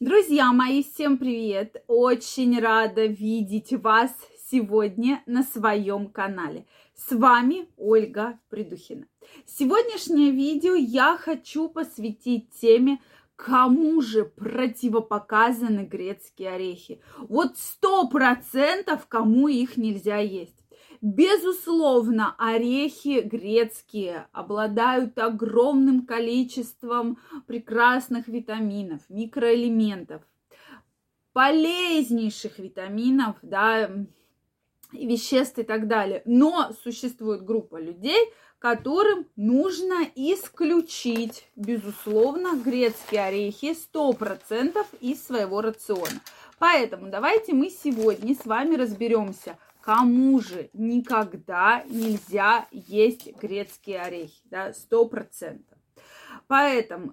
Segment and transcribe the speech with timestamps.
[0.00, 1.84] Друзья мои, всем привет!
[1.86, 4.10] Очень рада видеть вас
[4.50, 6.66] сегодня на своем канале.
[6.96, 9.06] С вами Ольга Придухина.
[9.46, 12.98] Сегодняшнее видео я хочу посвятить теме,
[13.36, 17.00] кому же противопоказаны грецкие орехи.
[17.28, 20.63] Вот сто процентов кому их нельзя есть.
[21.04, 30.22] Безусловно, орехи грецкие обладают огромным количеством прекрасных витаминов, микроэлементов,
[31.34, 33.90] полезнейших витаминов, да,
[34.92, 36.22] веществ и так далее.
[36.24, 46.22] Но существует группа людей, которым нужно исключить, безусловно, грецкие орехи 100% из своего рациона.
[46.58, 54.72] Поэтому давайте мы сегодня с вами разберемся, кому же никогда нельзя есть грецкие орехи, да,
[54.72, 55.76] сто процентов.
[56.46, 57.12] Поэтому,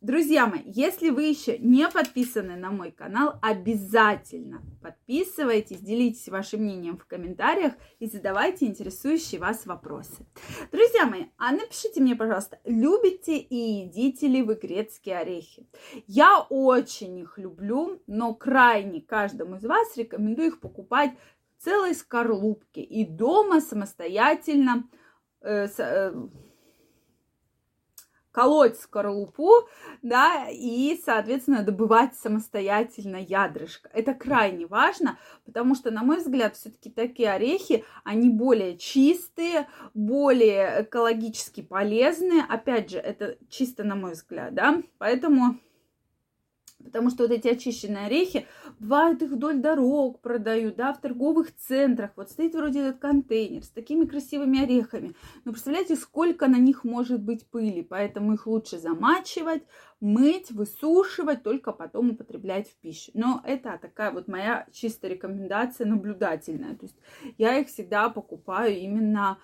[0.00, 6.96] друзья мои, если вы еще не подписаны на мой канал, обязательно подписывайтесь, делитесь вашим мнением
[6.96, 10.24] в комментариях и задавайте интересующие вас вопросы.
[10.72, 15.68] Друзья мои, а напишите мне, пожалуйста, любите и едите ли вы грецкие орехи?
[16.06, 21.12] Я очень их люблю, но крайне каждому из вас рекомендую их покупать
[21.58, 24.88] целой скорлупки и дома самостоятельно
[25.40, 26.12] э, э,
[28.38, 29.50] колоть скорлупу,
[30.02, 33.90] да, и, соответственно, добывать самостоятельно ядрышко.
[33.92, 40.84] Это крайне важно, потому что, на мой взгляд, все-таки такие орехи, они более чистые, более
[40.84, 42.44] экологически полезные.
[42.48, 45.58] Опять же, это чисто на мой взгляд, да, поэтому
[46.82, 48.46] Потому что вот эти очищенные орехи,
[48.78, 52.12] бывают их вдоль дорог продают, да, в торговых центрах.
[52.16, 55.14] Вот стоит вроде этот контейнер с такими красивыми орехами.
[55.44, 57.82] Но представляете, сколько на них может быть пыли.
[57.82, 59.64] Поэтому их лучше замачивать,
[60.00, 63.10] мыть, высушивать, только потом употреблять в пищу.
[63.14, 66.76] Но это такая вот моя чистая рекомендация наблюдательная.
[66.76, 66.96] То есть
[67.38, 69.38] я их всегда покупаю именно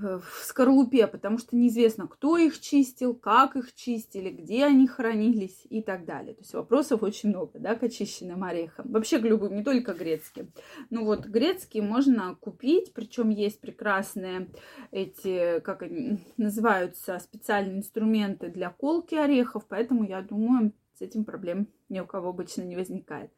[0.00, 5.82] в скорлупе, потому что неизвестно, кто их чистил, как их чистили, где они хранились и
[5.82, 6.34] так далее.
[6.34, 8.90] То есть вопросов очень много, да, к очищенным орехам.
[8.90, 10.52] Вообще к любым, не только грецким.
[10.90, 14.48] Ну вот грецкие можно купить, причем есть прекрасные
[14.90, 21.68] эти, как они называются, специальные инструменты для колки орехов, поэтому я думаю, с этим проблем
[21.88, 23.30] ни у кого обычно не возникает.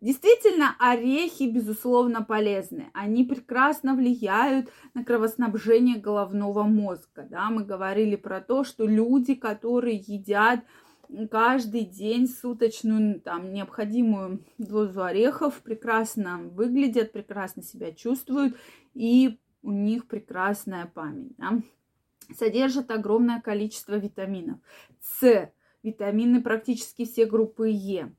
[0.00, 2.90] Действительно, орехи, безусловно, полезны.
[2.94, 7.26] Они прекрасно влияют на кровоснабжение головного мозга.
[7.30, 7.50] Да?
[7.50, 10.60] Мы говорили про то, что люди, которые едят
[11.30, 18.56] каждый день суточную там, необходимую дозу орехов, прекрасно выглядят, прекрасно себя чувствуют,
[18.94, 21.34] и у них прекрасная память.
[21.36, 21.60] Да?
[22.34, 24.58] Содержат огромное количество витаминов.
[25.00, 25.50] С
[25.86, 28.12] витамины практически все группы Е.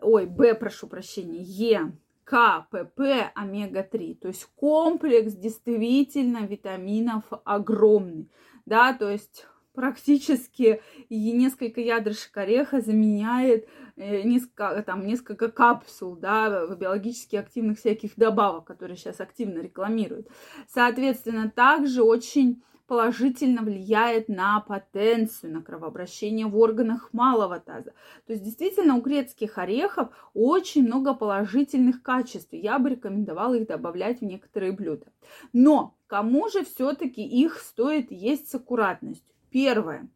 [0.00, 1.92] Ой, В, прошу прощения, Е,
[2.24, 3.00] К, ПП,
[3.34, 4.16] омега-3.
[4.16, 8.30] То есть комплекс действительно витаминов огромный.
[8.66, 17.36] Да, то есть практически несколько ядрышек ореха заменяет э, несколько, там, несколько капсул, да, биологически
[17.36, 20.28] активных всяких добавок, которые сейчас активно рекламируют.
[20.68, 27.92] Соответственно, также очень положительно влияет на потенцию, на кровообращение в органах малого таза.
[28.26, 32.48] То есть действительно у грецких орехов очень много положительных качеств.
[32.50, 35.06] Я бы рекомендовала их добавлять в некоторые блюда.
[35.52, 39.36] Но кому же все-таки их стоит есть с аккуратностью?
[39.50, 40.08] Первое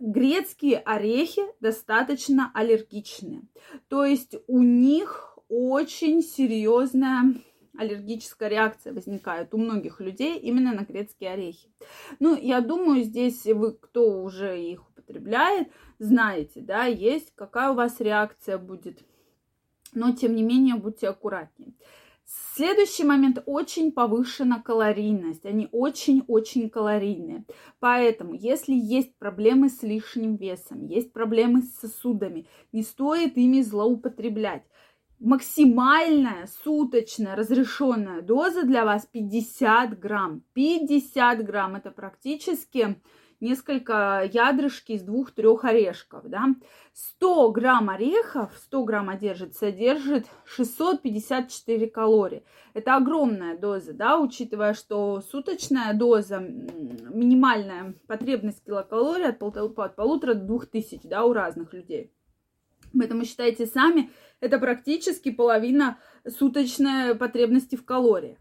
[0.00, 3.42] грецкие орехи достаточно аллергичные.
[3.88, 7.34] То есть у них очень серьезная
[7.76, 11.68] аллергическая реакция возникает у многих людей именно на грецкие орехи.
[12.18, 18.00] Ну, я думаю, здесь вы, кто уже их употребляет, знаете, да, есть, какая у вас
[18.00, 19.04] реакция будет.
[19.92, 21.74] Но, тем не менее, будьте аккуратнее.
[22.54, 25.44] Следующий момент очень повышена калорийность.
[25.44, 27.44] Они очень-очень калорийные.
[27.80, 34.62] Поэтому, если есть проблемы с лишним весом, есть проблемы с сосудами, не стоит ими злоупотреблять
[35.20, 40.42] максимальная суточная разрешенная доза для вас 50 грамм.
[40.54, 43.00] 50 грамм это практически
[43.40, 46.48] несколько ядрышки из двух-трех орешков, да.
[46.92, 52.42] 100 грамм орехов, 100 грамм одержит, содержит 654 калории.
[52.74, 60.34] Это огромная доза, да, учитывая, что суточная доза, минимальная потребность килокалорий от, пол, от полутора
[60.34, 62.12] до двух тысяч, да, у разных людей.
[62.96, 64.10] Поэтому считайте сами,
[64.40, 68.38] это практически половина суточной потребности в калориях.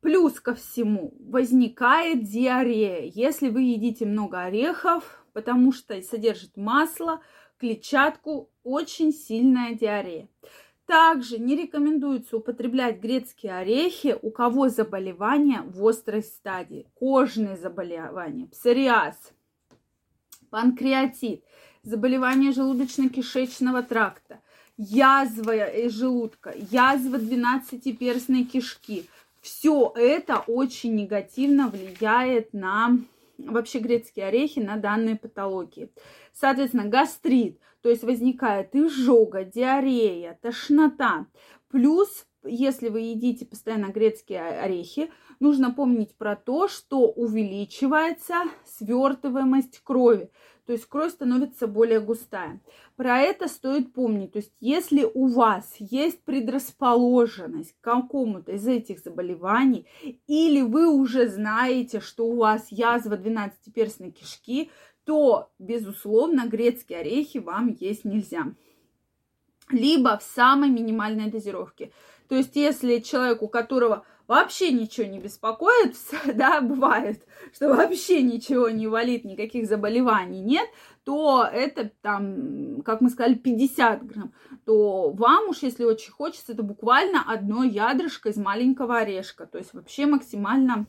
[0.00, 7.20] Плюс ко всему возникает диарея, если вы едите много орехов, потому что содержит масло,
[7.58, 10.28] клетчатку, очень сильная диарея.
[10.86, 19.32] Также не рекомендуется употреблять грецкие орехи, у кого заболевания в острой стадии, кожные заболевания, псориаз,
[20.50, 21.42] панкреатит,
[21.86, 24.40] заболевания желудочно-кишечного тракта,
[24.76, 25.54] язва
[25.88, 29.06] желудка, язва двенадцатиперстной кишки.
[29.40, 32.98] Все это очень негативно влияет на
[33.38, 35.88] вообще грецкие орехи на данные патологии.
[36.32, 41.26] Соответственно, гастрит, то есть возникает изжога, диарея, тошнота.
[41.68, 50.30] Плюс, если вы едите постоянно грецкие орехи, нужно помнить про то, что увеличивается свертываемость крови
[50.66, 52.60] то есть кровь становится более густая.
[52.96, 54.32] Про это стоит помнить.
[54.32, 59.86] То есть если у вас есть предрасположенность к какому-то из этих заболеваний,
[60.26, 64.70] или вы уже знаете, что у вас язва 12-перстной кишки,
[65.04, 68.52] то, безусловно, грецкие орехи вам есть нельзя.
[69.70, 71.90] Либо в самой минимальной дозировке.
[72.28, 75.96] То есть если человек, у которого вообще ничего не беспокоит,
[76.34, 77.22] да, бывает,
[77.52, 80.68] что вообще ничего не валит, никаких заболеваний нет,
[81.04, 84.32] то это там, как мы сказали, 50 грамм,
[84.64, 89.72] то вам уж, если очень хочется, это буквально одно ядрышко из маленького орешка, то есть
[89.72, 90.86] вообще максимально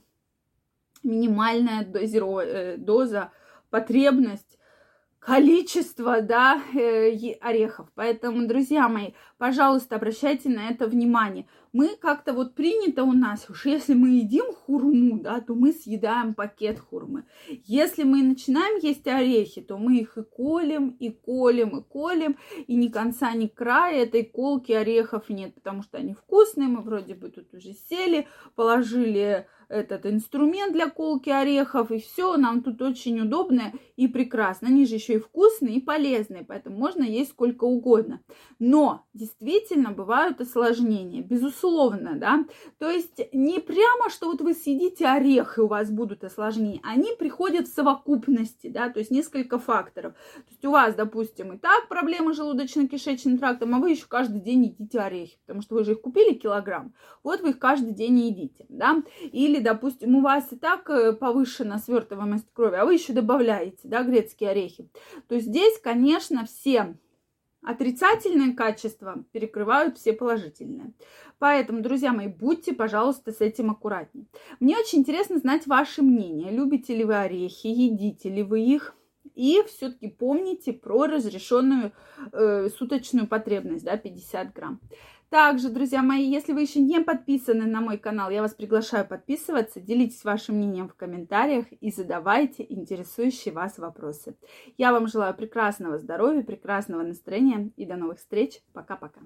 [1.03, 3.31] минимальная дозиро, э, доза,
[3.69, 4.56] потребность
[5.19, 7.87] количество, да, э, орехов.
[7.95, 11.47] Поэтому, друзья мои, пожалуйста, обращайте на это внимание.
[11.73, 16.33] Мы как-то вот принято у нас, уж если мы едим хурму, да, то мы съедаем
[16.33, 17.25] пакет хурмы.
[17.65, 22.75] Если мы начинаем есть орехи, то мы их и колем, и колем, и колем, и
[22.75, 27.29] ни конца, ни края этой колки орехов нет, потому что они вкусные, мы вроде бы
[27.29, 33.73] тут уже сели, положили этот инструмент для колки орехов, и все, нам тут очень удобно
[33.95, 34.69] и прекрасно.
[34.69, 38.21] Они же еще и вкусные, и полезные, поэтому можно есть сколько угодно.
[38.59, 42.45] Но действительно бывают осложнения, безусловно, да.
[42.77, 47.09] То есть не прямо, что вот вы съедите орех, и у вас будут осложнения, они
[47.19, 50.13] приходят в совокупности, да, то есть несколько факторов.
[50.13, 54.65] То есть у вас, допустим, и так проблемы желудочно-кишечным трактом, а вы еще каждый день
[54.65, 56.93] едите орехи, потому что вы же их купили килограмм,
[57.23, 59.03] вот вы их каждый день едите, да.
[59.31, 63.79] Или или, допустим, у вас и так э, повышена свертываемость крови, а вы еще добавляете,
[63.83, 64.89] да, грецкие орехи,
[65.27, 66.95] то здесь, конечно, все
[67.61, 70.93] отрицательные качества перекрывают все положительные.
[71.39, 74.25] Поэтому, друзья мои, будьте, пожалуйста, с этим аккуратнее.
[74.59, 76.51] Мне очень интересно знать ваше мнение.
[76.51, 78.95] Любите ли вы орехи, едите ли вы их?
[79.35, 81.91] И все-таки помните про разрешенную
[82.31, 84.79] э, суточную потребность, да, 50 грамм.
[85.29, 89.81] Также, друзья мои, если вы еще не подписаны на мой канал, я вас приглашаю подписываться,
[89.81, 94.37] делитесь вашим мнением в комментариях и задавайте интересующие вас вопросы.
[94.77, 98.61] Я вам желаю прекрасного здоровья, прекрасного настроения и до новых встреч.
[98.71, 99.19] Пока-пока.